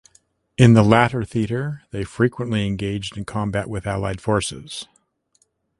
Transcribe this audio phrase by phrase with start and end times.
[0.57, 4.87] In the latter theatre they frequently engaged in combat with Allied forces.